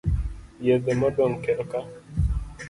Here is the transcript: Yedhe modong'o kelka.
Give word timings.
Yedhe 0.65 0.93
modong'o 1.01 1.37
kelka. 1.43 1.79